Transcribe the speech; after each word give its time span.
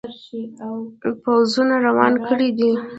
پوځونه 1.23 1.75
روان 1.87 2.13
کړي 2.27 2.49
دي. 2.57 2.71